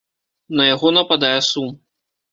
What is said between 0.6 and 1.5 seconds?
На яго нападае